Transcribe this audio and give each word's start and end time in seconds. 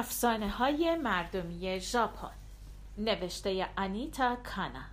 افسانه 0.00 0.48
های 0.48 0.96
مردمی 0.96 1.80
ژاپن. 1.80 2.30
نوشته 2.98 3.68
آنیتا 3.78 4.36
کانا. 4.36 4.84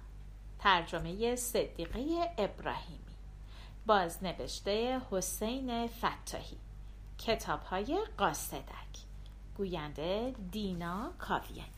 ترجمه 0.59 1.35
صدیقه 1.35 2.29
ابراهیمی. 2.37 3.15
بازنوشته 3.85 5.01
حسین 5.11 5.87
فتاحی. 5.87 6.57
کتاب 7.17 7.59
های 7.59 7.99
قاصدک. 8.17 8.93
گوینده 9.57 10.35
دینا 10.51 11.11
کاویانی. 11.19 11.71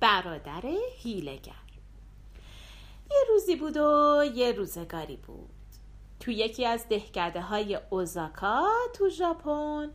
برادر 0.00 0.62
هیلگر 0.96 1.52
یه 3.10 3.18
روزی 3.28 3.56
بود 3.56 3.76
و 3.76 4.24
یه 4.34 4.52
روزگاری 4.52 5.16
بود. 5.16 5.50
تو 6.20 6.30
یکی 6.30 6.66
از 6.66 6.88
دهکده 6.88 7.40
های 7.40 7.78
اوزاکا 7.90 8.68
تو 8.94 9.08
ژاپن 9.08 9.90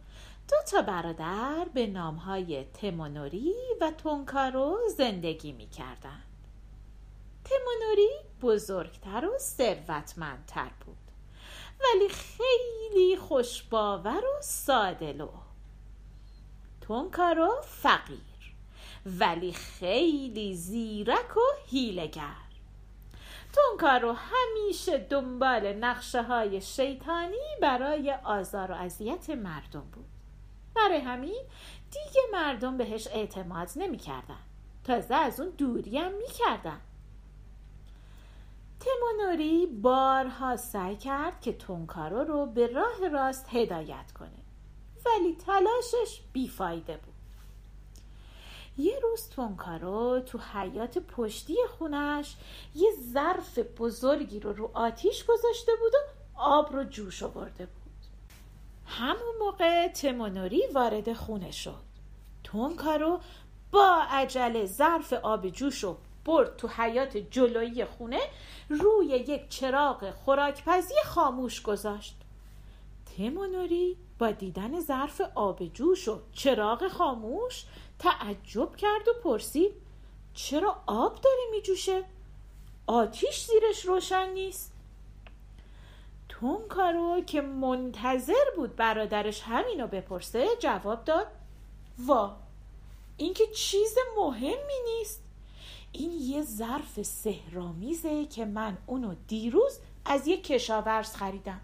دو 0.51 0.57
تا 0.71 0.81
برادر 0.81 1.67
به 1.73 1.87
نامهای 1.87 2.63
تمونوری 2.63 3.55
و 3.81 3.91
تونکارو 3.91 4.79
زندگی 4.97 5.51
می 5.51 5.69
کردن. 5.69 6.23
تمونوری 7.43 8.09
بزرگتر 8.41 9.25
و 9.25 9.37
ثروتمندتر 9.37 10.71
بود 10.85 10.97
ولی 11.79 12.09
خیلی 12.09 13.17
خوشباور 13.17 14.25
و 14.25 14.41
سادلو 14.41 15.29
تونکارو 16.81 17.61
فقیر 17.61 18.55
ولی 19.05 19.53
خیلی 19.53 20.55
زیرک 20.55 21.38
و 21.38 21.65
هیلگر 21.65 22.52
تونکارو 23.53 24.13
همیشه 24.13 24.97
دنبال 24.97 25.73
نقشه 25.73 26.23
های 26.23 26.61
شیطانی 26.61 27.55
برای 27.61 28.11
آزار 28.23 28.71
و 28.71 28.75
اذیت 28.75 29.30
مردم 29.30 29.81
بود. 29.91 30.11
برای 30.75 31.00
همین 31.00 31.44
دیگه 31.91 32.22
مردم 32.31 32.77
بهش 32.77 33.08
اعتماد 33.08 33.69
نمی‌کردن. 33.75 34.39
تازه 34.83 35.16
از 35.16 35.39
اون 35.39 35.50
دوری 35.50 35.97
هم 35.97 36.11
می‌کردن. 36.14 36.81
تمونوری 38.80 39.66
بارها 39.66 40.58
سعی 40.58 40.95
کرد 40.95 41.42
که 41.42 41.53
تونکارو 41.53 42.23
رو 42.23 42.45
به 42.45 42.67
راه 42.67 43.08
راست 43.11 43.45
هدایت 43.49 44.11
کنه. 44.19 44.30
ولی 45.05 45.36
تلاشش 45.36 46.22
بیفایده 46.33 46.97
بود. 46.97 47.14
یه 48.77 48.99
روز 48.99 49.30
تونکارو 49.30 50.19
تو 50.19 50.39
حیات 50.53 50.97
پشتی 50.97 51.55
خونش 51.77 52.36
یه 52.75 52.92
ظرف 53.14 53.59
بزرگی 53.59 54.39
رو 54.39 54.53
رو 54.53 54.72
آتیش 54.73 55.25
گذاشته 55.25 55.72
بود 55.80 55.94
و 55.94 55.97
آب 56.36 56.73
رو 56.75 56.83
جوش 56.83 57.23
آورده 57.23 57.66
بود. 57.66 57.80
همون 58.92 59.36
موقع 59.39 59.88
تمونوری 59.88 60.64
وارد 60.73 61.14
خونه 61.14 61.52
شد. 61.52 61.84
تونکارو 62.44 63.20
با 63.72 64.02
عجله 64.09 64.66
ظرف 64.66 65.14
آب 65.14 65.50
جوش 65.50 65.83
رو 65.83 65.98
برد 66.25 66.58
تو 66.58 66.67
حیات 66.67 67.17
جلویی 67.17 67.86
خونه 67.86 68.20
روی 68.70 69.08
یک 69.08 69.50
چراغ 69.50 70.11
خوراکپزی 70.11 70.94
خاموش 71.06 71.61
گذاشت. 71.61 72.16
تمونوری 73.17 73.98
با 74.20 74.31
دیدن 74.31 74.80
ظرف 74.80 75.22
آب 75.36 75.66
جوش 75.66 76.08
و 76.08 76.20
چراغ 76.33 76.88
خاموش 76.88 77.66
تعجب 78.00 78.76
کرد 78.76 79.08
و 79.08 79.14
پرسید 79.23 79.72
چرا 80.33 80.81
آب 80.86 81.22
داری 81.22 81.52
می 81.52 81.61
جوشه؟ 81.61 82.03
آتیش 82.88 83.45
زیرش 83.45 83.86
روشن 83.86 84.30
نیست. 84.30 84.70
تونکارو 86.41 87.21
که 87.21 87.41
منتظر 87.41 88.45
بود 88.55 88.75
برادرش 88.75 89.41
همینو 89.41 89.87
بپرسه 89.87 90.47
جواب 90.59 91.03
داد 91.03 91.27
وا 91.99 92.35
این 93.17 93.33
که 93.33 93.47
چیز 93.47 93.95
مهمی 94.17 94.79
نیست. 94.85 95.23
این 95.91 96.11
یه 96.11 96.41
ظرف 96.41 97.02
سهرامیزه 97.02 98.25
که 98.25 98.45
من 98.45 98.77
اونو 98.85 99.15
دیروز 99.27 99.79
از 100.05 100.27
یه 100.27 100.41
کشاورز 100.41 101.15
خریدم. 101.15 101.61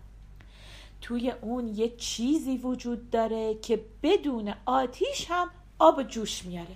توی 1.01 1.31
اون 1.31 1.67
یه 1.67 1.89
چیزی 1.89 2.57
وجود 2.57 3.09
داره 3.09 3.55
که 3.55 3.85
بدون 4.03 4.53
آتیش 4.65 5.25
هم 5.29 5.49
آب 5.79 6.03
جوش 6.03 6.45
میاره. 6.45 6.75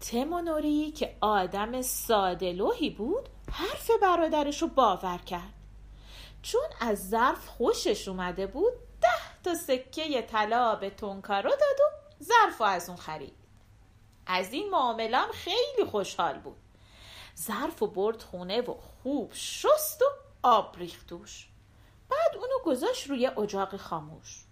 تمونوری 0.00 0.90
که 0.90 1.16
آدم 1.20 1.82
سادلوهی 1.82 2.90
بود 2.90 3.28
حرف 3.52 3.90
برادرش 4.02 4.62
رو 4.62 4.68
باور 4.68 5.18
کرد. 5.18 5.63
چون 6.44 6.68
از 6.80 7.08
ظرف 7.08 7.46
خوشش 7.46 8.08
اومده 8.08 8.46
بود 8.46 8.72
ده 9.00 9.42
تا 9.44 9.54
سکه 9.54 10.22
طلا 10.22 10.74
به 10.74 10.90
تونکارو 10.90 11.50
داد 11.50 11.80
و 11.80 12.24
ظرف 12.24 12.60
از 12.60 12.88
اون 12.88 12.98
خرید. 12.98 13.36
از 14.26 14.52
این 14.52 14.70
معاملم 14.70 15.28
خیلی 15.32 15.90
خوشحال 15.90 16.38
بود. 16.38 16.56
ظرف 17.38 17.82
و 17.82 17.86
برد 17.86 18.22
خونه 18.22 18.60
و 18.60 18.74
خوب 18.74 19.32
شست 19.32 20.02
و 20.02 20.04
آب 20.42 20.76
ریخت 20.78 21.06
توش. 21.06 21.48
بعد 22.08 22.36
اونو 22.36 22.58
گذاشت 22.64 23.06
روی 23.06 23.26
اجاق 23.26 23.76
خاموش. 23.76 24.44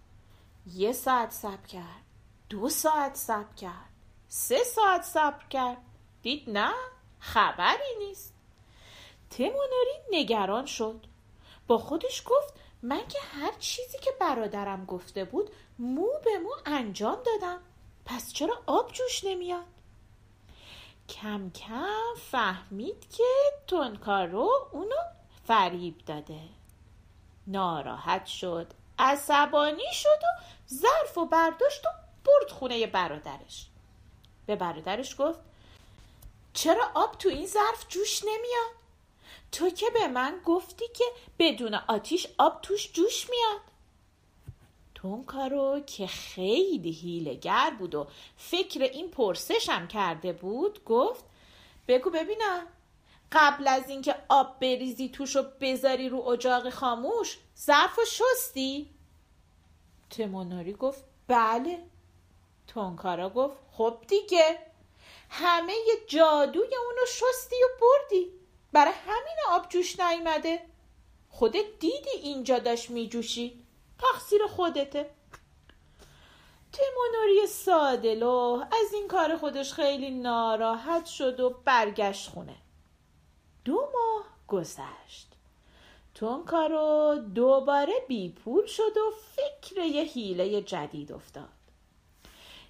یه 0.67 0.93
ساعت 0.93 1.31
صبر 1.31 1.67
کرد 1.67 2.03
دو 2.49 2.69
ساعت 2.69 3.17
صبر 3.17 3.55
کرد 3.55 3.93
سه 4.29 4.65
ساعت 4.65 5.03
صبر 5.03 5.45
کرد. 5.51 5.79
دید 6.23 6.51
نه 6.51 6.73
خبری 7.19 7.97
نیست. 7.99 8.35
تموناری 9.31 9.99
نگران 10.11 10.67
شد. 10.67 11.07
با 11.72 11.78
خودش 11.78 12.22
گفت 12.27 12.55
من 12.83 13.09
که 13.09 13.19
هر 13.21 13.53
چیزی 13.59 13.99
که 13.99 14.10
برادرم 14.21 14.84
گفته 14.84 15.25
بود 15.25 15.50
مو 15.78 16.09
به 16.25 16.38
مو 16.38 16.50
انجام 16.66 17.19
دادم. 17.27 17.60
پس 18.05 18.33
چرا 18.33 18.62
آب 18.66 18.93
جوش 18.93 19.25
نمیاد؟ 19.25 19.65
کم 21.09 21.50
کم 21.50 22.15
فهمید 22.31 23.11
که 23.11 23.25
تونکارو 23.66 24.69
اونو 24.72 24.97
فریب 25.44 25.99
داده. 26.06 26.41
ناراحت 27.47 28.27
شد 28.27 28.72
عصبانی 28.99 29.93
شد 29.93 30.09
و 30.22 30.43
ظرف 30.75 31.19
و 31.19 31.27
برداشت 31.27 31.87
و 31.87 31.88
برد 32.25 32.50
خونه 32.50 32.87
برادرش. 32.87 33.66
به 34.47 34.56
برادرش 34.56 35.16
گفت 35.19 35.41
چرا 36.53 36.91
آب 36.94 37.19
تو 37.19 37.28
این 37.28 37.47
ظرف 37.47 37.88
جوش 37.88 38.22
نمیاد؟ 38.25 38.81
تو 39.53 39.71
که 39.71 39.87
به 39.95 40.09
من 40.09 40.41
گفتی 40.45 40.85
که 40.95 41.05
بدون 41.39 41.75
آتیش 41.75 42.27
آب 42.39 42.61
توش 42.63 42.93
جوش 42.93 43.31
میاد. 43.31 43.61
تونکارو 44.95 45.81
که 45.81 46.07
خیلی 46.07 46.91
هیلگر 46.91 47.71
بود 47.79 47.95
و 47.95 48.07
فکر 48.37 48.83
این 48.83 49.11
پرسشم 49.11 49.87
کرده 49.87 50.33
بود 50.33 50.85
گفت 50.85 51.25
بگو 51.89 52.11
ببینم 52.11 52.67
قبل 53.33 53.69
از 53.69 53.89
اینکه 53.89 54.15
آب 54.29 54.61
بریزی 54.61 55.09
توش 55.09 55.37
و 55.37 55.43
بذاری 55.61 56.09
رو 56.09 56.29
اجاق 56.29 56.71
خاموش 56.71 57.39
ظرف 57.59 57.99
و 57.99 58.03
شستی؟ 58.05 58.91
تموناری 60.11 60.73
گفت 60.73 61.05
بله. 61.29 61.79
تونکارا 62.67 63.31
گفت 63.31 63.57
خب 63.73 63.99
دیگه 64.09 64.59
همه 65.31 65.75
جادوی 66.07 66.77
اونو 66.77 67.07
شستی 67.07 67.57
و 67.57 67.69
بردی. 67.81 68.42
برای 68.72 68.93
همین 69.06 69.37
آب 69.49 69.69
جوش 69.69 70.00
نیومده. 70.00 70.62
خودت 71.28 71.78
دیدی 71.81 72.10
اینجا 72.22 72.59
داشت 72.59 72.91
میجوشی. 72.91 73.62
تقصیر 73.99 74.47
خودته. 74.47 75.10
تیمونوری 76.72 77.47
سادلو 77.47 78.64
از 78.82 78.93
این 78.94 79.08
کار 79.08 79.37
خودش 79.37 79.73
خیلی 79.73 80.11
ناراحت 80.11 81.06
شد 81.06 81.41
و 81.41 81.50
برگشت 81.64 82.31
خونه. 82.31 82.56
دو 83.64 83.75
ماه 83.75 84.25
گذشت. 84.49 85.32
تونکارو 86.14 87.19
دوباره 87.35 87.93
بی 88.08 88.29
پول 88.29 88.67
شد 88.67 88.97
و 88.97 89.12
فکر 89.37 89.79
یه 89.79 90.02
حیله 90.02 90.62
جدید 90.62 91.12
افتاد. 91.12 91.49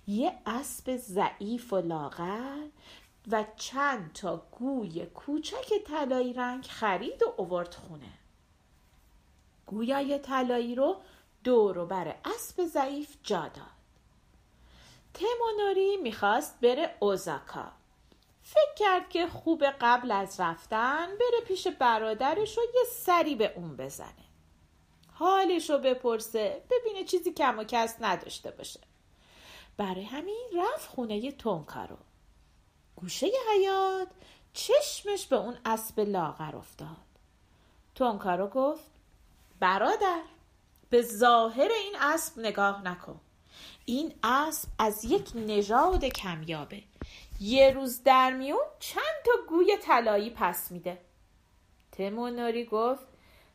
یه 0.07 0.33
اسب 0.47 0.97
ضعیف 0.97 1.73
و 1.73 1.77
لاغر 1.77 2.67
و 3.31 3.45
چند 3.57 4.13
تا 4.13 4.43
گوی 4.59 5.07
کوچک 5.07 5.85
طلایی 5.87 6.33
رنگ 6.33 6.65
خرید 6.65 7.23
و 7.23 7.35
اوورد 7.37 7.75
خونه. 7.75 8.13
گویای 9.67 10.19
طلایی 10.19 10.75
رو 10.75 10.97
دور 11.45 11.85
بر 11.85 12.17
اسب 12.25 12.65
ضعیف 12.65 13.17
جا 13.23 13.41
داد. 13.41 13.83
تمونوری 15.15 15.97
می‌خواست 15.97 16.61
بره 16.61 16.95
اوزاکا. 17.01 17.73
فکر 18.43 18.75
کرد 18.77 19.09
که 19.09 19.27
خوب 19.27 19.65
قبل 19.65 20.11
از 20.11 20.41
رفتن 20.41 21.07
بره 21.07 21.41
پیش 21.47 21.67
برادرش 21.67 22.59
و 22.59 22.61
یه 22.61 22.85
سری 22.91 23.35
به 23.35 23.53
اون 23.57 23.77
بزنه. 23.77 24.25
حالش 25.13 25.71
رو 25.71 25.79
بپرسه 25.79 26.63
ببینه 26.71 27.05
چیزی 27.05 27.33
کم 27.33 27.59
و 27.59 27.65
کس 27.65 27.97
نداشته 28.01 28.51
باشه. 28.51 28.81
برای 29.77 30.05
همین 30.05 30.47
رفت 30.57 30.89
خونه 30.89 31.33
تونکارو 31.33 31.97
گوشه 32.97 33.27
حیات 33.27 34.09
چشمش 34.53 35.27
به 35.27 35.37
اون 35.37 35.57
اسب 35.65 36.01
لاغر 36.01 36.57
افتاد. 36.57 36.97
تونکارو 37.95 38.47
گفت 38.47 38.91
برادر 39.61 40.23
به 40.91 41.03
ظاهر 41.03 41.69
این 41.73 41.97
اسب 42.01 42.39
نگاه 42.39 42.83
نکن. 42.85 43.21
این 43.85 44.15
اسب 44.23 44.69
از 44.79 45.05
یک 45.05 45.31
نژاد 45.35 46.05
کمیابه. 46.05 46.83
یه 47.41 47.71
روز 47.71 48.03
در 48.03 48.33
میون 48.33 48.65
چند 48.79 49.23
تا 49.25 49.33
گوی 49.49 49.77
طلایی 49.83 50.31
پس 50.31 50.71
میده. 50.71 50.99
تمونوری 51.93 52.65
گفت 52.65 53.07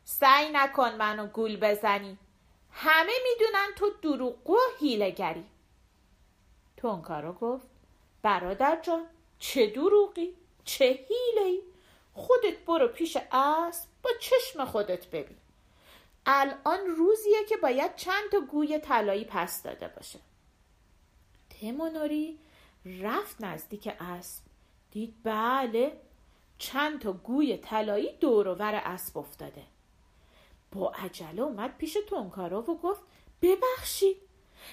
سعی 0.04 0.50
نکن 0.52 0.94
منو 0.94 1.26
گول 1.26 1.56
بزنی. 1.56 2.18
همه 2.70 3.12
می‌دونن 3.22 3.68
تو 3.76 3.90
دروغگو 4.02 4.54
و 4.54 4.78
هیلگری 4.80 5.44
تونکارو 6.76 7.32
گفت 7.32 7.66
برادر 8.22 8.80
جان 8.82 9.06
چه 9.38 9.66
دروغی 9.66 10.34
چه 10.64 10.84
هیله 10.84 11.62
خودت 12.14 12.58
برو 12.66 12.88
پیش 12.88 13.16
اسب 13.32 13.88
با 14.02 14.10
چشم 14.20 14.64
خودت 14.64 15.06
ببین. 15.06 15.36
الان 16.26 16.86
روزیه 16.96 17.44
که 17.48 17.56
باید 17.56 17.96
چند 17.96 18.30
تا 18.32 18.40
گوی 18.40 18.78
طلایی 18.78 19.24
پس 19.24 19.62
داده 19.62 19.88
باشه. 19.88 20.18
تمونوری 21.60 22.38
رفت 23.02 23.36
نزدیک 23.40 23.92
اسب. 24.00 24.42
دید 24.90 25.14
بله 25.24 26.00
چند 26.58 27.00
تا 27.00 27.12
گوی 27.12 27.56
طلایی 27.56 28.12
دورور 28.20 28.74
اسب 28.74 29.18
افتاده. 29.18 29.62
با 30.72 30.90
عجله 30.90 31.42
اومد 31.42 31.76
پیش 31.76 31.96
تونکارو 32.08 32.58
و 32.58 32.78
گفت 32.78 33.02
ببخشید 33.42 34.16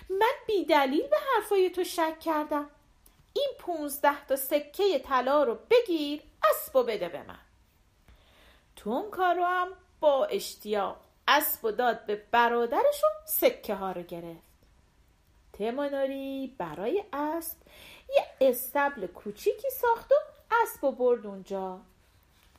من 0.10 0.34
بیدلیل 0.48 1.08
به 1.08 1.18
حرفای 1.36 1.70
تو 1.70 1.84
شک 1.84 2.20
کردم. 2.20 2.70
این 3.36 3.50
پونزده 3.60 4.26
تا 4.26 4.36
سکه 4.36 5.00
طلا 5.00 5.44
رو 5.44 5.58
بگیر 5.70 6.22
اسب 6.52 6.76
و 6.76 6.84
بده 6.84 7.10
به 7.10 7.24
من. 7.24 7.40
تونکارو 8.76 9.46
هم 9.46 9.68
با 10.00 10.26
اشتیاق 10.26 10.98
اسب 11.28 11.66
و 11.66 11.72
داد 11.72 12.06
به 12.06 12.24
برادرشون 12.32 13.10
سکه 13.26 13.76
ها 13.76 13.92
رو 13.92 14.02
گرفت. 14.02 14.56
تمانوری 15.54 16.56
برای 16.58 17.04
اسب 17.14 17.58
یه 18.16 18.50
استبل 18.50 19.08
کوچیکی 19.08 19.70
ساخت 19.70 20.12
و 20.12 20.16
اسب 20.64 20.84
و 20.84 20.92
برد 20.92 21.28
اونجا. 21.28 21.80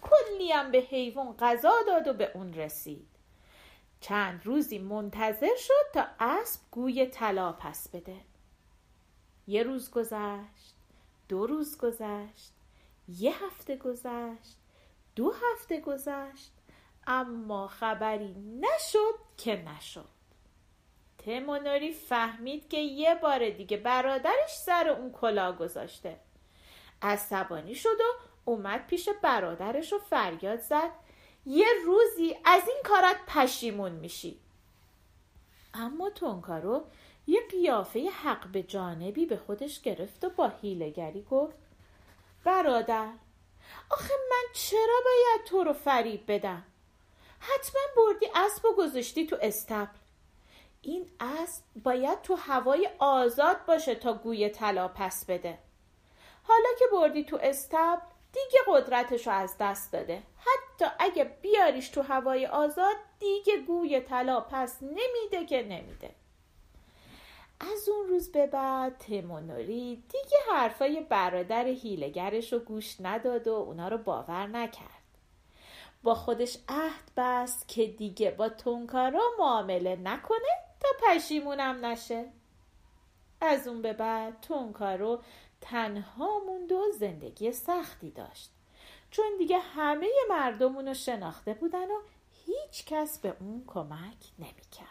کلی 0.03 0.53
هم 0.53 0.71
به 0.71 0.79
حیوان 0.79 1.37
غذا 1.37 1.75
داد 1.87 2.09
و 2.09 2.13
به 2.13 2.31
اون 2.35 2.55
رسید. 2.55 3.09
چند 4.01 4.47
روزی 4.47 4.79
منتظر 4.79 5.57
شد 5.57 5.93
تا 5.95 6.07
اسب 6.21 6.61
گوی 6.71 7.07
طلا 7.07 7.53
پس 7.53 7.89
بده. 7.89 8.17
یه 9.47 9.63
روز 9.63 9.91
گذشت 9.91 10.75
دو 11.29 11.47
روز 11.47 11.79
گذشت 11.79 12.53
یه 13.09 13.45
هفته 13.45 13.77
گذشت 13.77 14.57
دو 15.17 15.33
هفته 15.33 15.81
گذشت 15.81 16.53
اما 17.07 17.69
خبری 17.69 18.35
نشد 18.61 19.15
که 19.37 19.63
نشد. 19.63 20.09
تمونوری 21.19 21.93
فهمید 21.93 22.69
که 22.69 22.79
یه 22.79 23.15
بار 23.15 23.51
دیگه 23.51 23.77
برادرش 23.77 24.57
سر 24.57 24.89
اون 24.89 25.13
کلاه 25.13 25.57
گذاشته. 25.57 26.17
عصبانی 27.03 27.75
شد 27.75 28.01
و 28.01 28.23
اومد 28.45 28.87
پیش 28.87 29.09
برادرش 29.23 29.93
و 29.93 29.99
فریاد 29.99 30.61
زد. 30.61 30.91
یه 31.47 31.67
روزی 31.85 32.37
از 32.45 32.63
این 32.69 32.79
کارت 32.85 33.17
پشیمون 33.27 33.93
میشی. 33.93 34.41
اما 35.77 36.11
تونکارو 36.11 36.85
یه 37.27 37.41
قیافه 37.51 38.09
حق 38.23 38.47
به 38.47 38.63
جانبی 38.63 39.27
به 39.27 39.37
خودش 39.37 39.81
گرفت 39.81 40.25
و 40.25 40.31
با 40.31 40.49
هیلگری 40.49 41.23
گفت 41.31 41.57
برادر 42.45 43.13
آخه 43.91 44.15
من 44.31 44.53
چرا 44.55 45.01
باید 45.05 45.47
تو 45.47 45.65
رو 45.65 45.73
فریب 45.73 46.33
بدم؟ 46.33 46.63
حتما 47.41 47.81
بردی 47.97 48.27
اسب 48.35 48.65
و 48.65 48.75
گذاشتی 48.79 49.27
تو 49.27 49.37
استبل. 49.43 49.99
این 50.83 51.11
اسب 51.21 51.63
باید 51.83 52.23
تو 52.23 52.35
هوای 52.35 52.91
آزاد 52.99 53.67
باشه 53.67 53.95
تا 53.95 54.15
گوی 54.15 54.49
طلا 54.49 54.89
پس 54.89 55.25
بده. 55.25 55.59
حالا 56.43 56.69
که 56.79 56.85
بردی 56.93 57.25
تو 57.25 57.39
استبل 57.43 58.07
دیگه 58.37 58.61
قدرتشو 58.67 59.31
از 59.31 59.57
دست 59.61 59.93
داده. 59.93 60.23
حتی 60.39 60.85
اگه 60.99 61.25
بیاریش 61.25 61.89
تو 61.89 62.03
هوای 62.03 62.47
آزاد 62.47 62.97
دیگه 63.19 63.57
گوی 63.67 64.01
طلا 64.01 64.41
پس 64.41 64.83
نمیده 64.83 65.47
که 65.47 65.63
نمیده. 65.63 66.11
از 67.61 67.89
اون 67.89 68.09
روز 68.09 68.33
به 68.33 68.47
بعد 68.47 68.99
تمونوری 68.99 70.05
دیگه 70.09 70.37
حرفای 70.53 71.01
برادر 71.01 71.65
هیلگرش 71.67 72.53
رو 72.53 72.59
گوش 72.59 72.97
نداد 73.01 73.49
و 73.49 73.53
اونا 73.53 73.89
رو 73.89 73.99
باور 73.99 74.47
نکرد. 74.47 74.91
با 76.03 76.15
خودش 76.15 76.59
عهد 76.69 77.11
بست 77.17 77.69
که 77.69 77.87
دیگه 77.87 78.31
با 78.31 78.49
تونکارا 78.49 79.23
معامله 79.39 79.97
نکنه 79.97 80.49
تا 80.81 80.89
پشیمونم 81.03 81.87
نشه. 81.87 82.25
از 83.41 83.69
اون 83.69 83.83
به 83.83 83.93
بعد 83.93 84.41
تونکارو 84.41 85.21
تنها 85.61 86.39
موند 86.47 86.73
و 86.73 86.93
زندگی 86.99 87.53
سختی 87.53 88.11
داشت 88.11 88.51
چون 89.11 89.37
دیگه 89.39 89.59
همه 89.59 90.09
مردمونو 90.31 90.95
شناخته 90.95 91.55
بودن 91.55 91.91
و 91.91 92.01
هیچ 92.47 92.85
کس 92.87 93.19
به 93.19 93.37
اون 93.41 93.65
کمک 93.67 94.33
نمی‌کرد. 94.39 94.87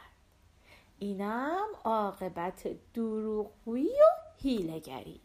اینم 1.00 1.68
عاقبت 1.84 2.68
دروغگویی 2.94 3.94
و 3.94 4.42
هیلگری 4.42 5.22